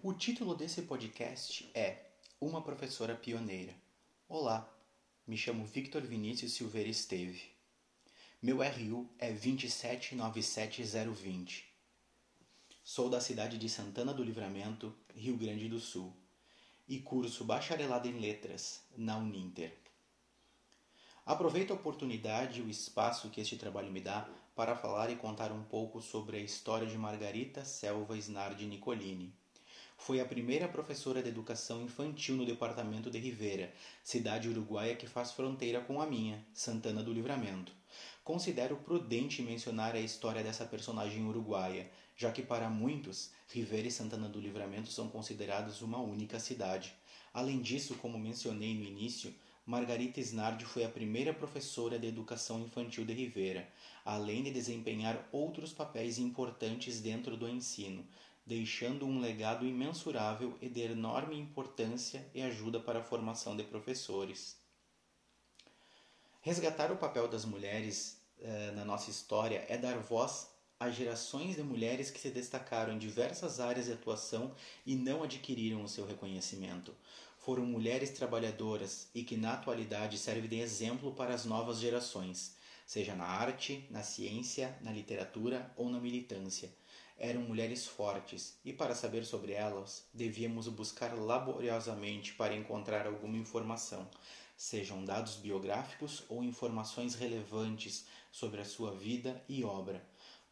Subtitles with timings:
[0.00, 1.98] O título desse podcast é
[2.40, 3.74] Uma Professora Pioneira.
[4.28, 4.72] Olá,
[5.26, 7.42] me chamo Victor Vinícius Silveira Esteve.
[8.40, 11.64] Meu RU é 2797020.
[12.84, 16.14] Sou da cidade de Santana do Livramento, Rio Grande do Sul,
[16.86, 19.76] e curso bacharelado em letras na Uninter.
[21.26, 25.50] Aproveito a oportunidade e o espaço que este trabalho me dá para falar e contar
[25.50, 29.36] um pouco sobre a história de Margarita Selva Snardi Nicolini
[29.98, 35.32] foi a primeira professora de educação infantil no departamento de Rivera, cidade uruguaia que faz
[35.32, 37.72] fronteira com a minha, Santana do Livramento.
[38.24, 44.28] Considero prudente mencionar a história dessa personagem uruguaia, já que para muitos, Rivera e Santana
[44.28, 46.94] do Livramento são considerados uma única cidade.
[47.34, 49.34] Além disso, como mencionei no início,
[49.66, 53.68] Margarita Snardi foi a primeira professora de educação infantil de Rivera,
[54.02, 58.02] além de desempenhar outros papéis importantes dentro do ensino,
[58.48, 64.56] deixando um legado imensurável e de enorme importância e ajuda para a formação de professores.
[66.40, 70.48] Resgatar o papel das mulheres eh, na nossa história é dar voz
[70.80, 74.54] a gerações de mulheres que se destacaram em diversas áreas de atuação
[74.86, 76.94] e não adquiriram o seu reconhecimento.
[77.36, 82.56] Foram mulheres trabalhadoras e que na atualidade servem de exemplo para as novas gerações,
[82.88, 86.72] seja na arte, na ciência, na literatura ou na militância
[87.18, 94.08] eram mulheres fortes, e para saber sobre elas, devíamos buscar laboriosamente para encontrar alguma informação,
[94.56, 100.00] sejam dados biográficos ou informações relevantes sobre a sua vida e obra.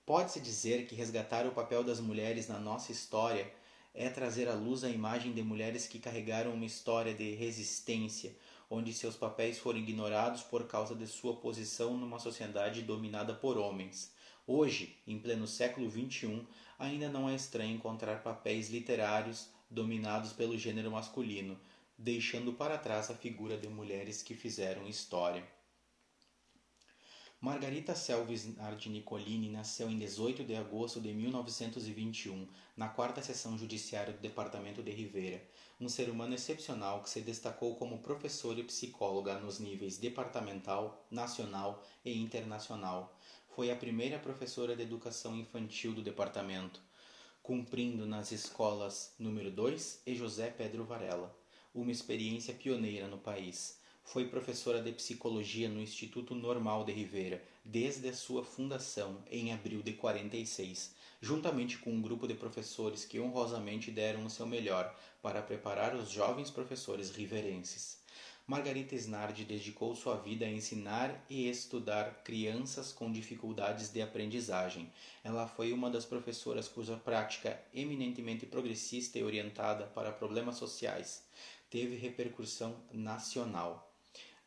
[0.04, 3.48] Pode-se dizer que resgatar o papel das mulheres na nossa história
[3.94, 8.34] é trazer à luz a imagem de mulheres que carregaram uma história de resistência,
[8.68, 14.14] onde seus papéis foram ignorados por causa de sua posição numa sociedade dominada por homens.
[14.46, 16.46] Hoje, em pleno século XXI,
[16.78, 21.58] ainda não é estranho encontrar papéis literários dominados pelo gênero masculino,
[21.98, 25.55] deixando para trás a figura de mulheres que fizeram história.
[27.38, 34.12] Margarita Selves Nardi Nicolini nasceu em 18 de agosto de 1921, na quarta seção judiciária
[34.12, 35.46] do departamento de Rivera,
[35.78, 41.84] um ser humano excepcional que se destacou como professora e psicóloga nos níveis departamental, nacional
[42.02, 43.14] e internacional
[43.56, 46.80] foi a primeira professora de educação infantil do departamento,
[47.42, 51.34] cumprindo nas escolas número 2 e José Pedro Varela,
[51.74, 53.78] uma experiência pioneira no país.
[54.06, 59.82] Foi professora de psicologia no Instituto Normal de Rivera desde a sua fundação em abril
[59.82, 65.42] de 46, juntamente com um grupo de professores que honrosamente deram o seu melhor para
[65.42, 67.98] preparar os jovens professores riverenses.
[68.46, 74.88] Margarita Snardi dedicou sua vida a ensinar e estudar crianças com dificuldades de aprendizagem.
[75.24, 81.24] Ela foi uma das professoras cuja prática, eminentemente progressista e orientada para problemas sociais,
[81.68, 83.95] teve repercussão nacional.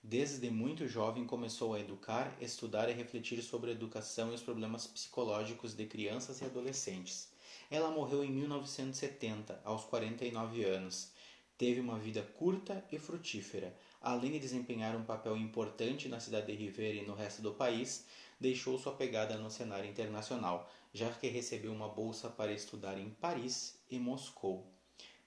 [0.02, 4.88] Desde muito jovem começou a educar, estudar e refletir sobre a educação e os problemas
[4.88, 7.30] psicológicos de crianças e adolescentes.
[7.70, 11.12] Ela morreu em 1970, aos 49 anos.
[11.58, 13.76] Teve uma vida curta e frutífera.
[14.02, 18.06] Além de desempenhar um papel importante na cidade de Rivera e no resto do país,
[18.40, 23.78] deixou sua pegada no cenário internacional, já que recebeu uma bolsa para estudar em Paris
[23.92, 24.66] e Moscou.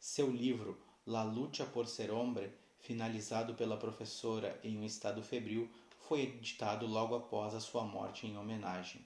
[0.00, 5.70] Seu livro La lucha por ser hombre, finalizado pela professora em um estado febril,
[6.00, 9.00] foi editado logo após a sua morte em homenagem.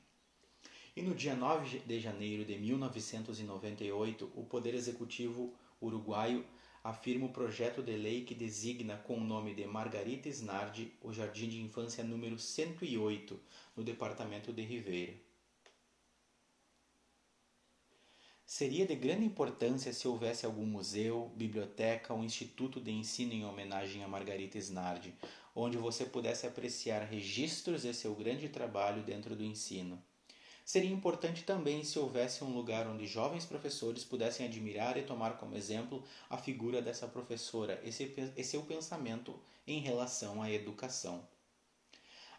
[0.97, 6.44] E no dia 9 de janeiro de 1998, o Poder Executivo uruguaio
[6.82, 11.48] afirma o projeto de lei que designa com o nome de Margarita Snardi o Jardim
[11.48, 13.38] de Infância número 108,
[13.76, 15.25] no departamento de Ribeira.
[18.48, 24.04] Seria de grande importância se houvesse algum museu, biblioteca ou instituto de ensino em homenagem
[24.04, 25.12] a Margarita Snardi,
[25.52, 30.00] onde você pudesse apreciar registros de seu grande trabalho dentro do ensino.
[30.64, 35.56] Seria importante também se houvesse um lugar onde jovens professores pudessem admirar e tomar como
[35.56, 39.34] exemplo a figura dessa professora e seu pensamento
[39.66, 41.26] em relação à educação.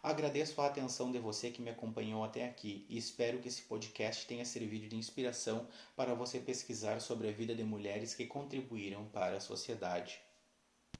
[0.02, 4.26] Agradeço a atenção de você que me acompanhou até aqui e espero que esse podcast
[4.26, 5.66] tenha servido de inspiração
[5.96, 10.27] para você pesquisar sobre a vida de mulheres que contribuíram para a sociedade.